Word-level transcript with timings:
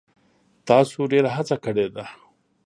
تاسو 0.67 0.99
ډیره 1.11 1.29
هڅه 1.35 1.55
کړې 1.65 1.87
ده. 1.95 2.05